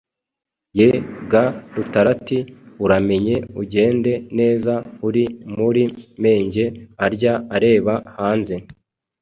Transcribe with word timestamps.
Ye 0.79 0.89
ga 1.31 1.43
Rutarati! 1.75 2.39
Uramenye 2.83 3.35
ugende 3.61 4.11
neza, 4.37 4.73
uri 5.07 5.23
muri 5.57 5.83
Menge 6.23 6.65
arya 7.05 7.33
areba 7.55 7.93
hanze! 8.17 8.55